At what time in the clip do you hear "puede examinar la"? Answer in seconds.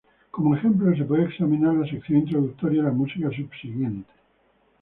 1.03-1.85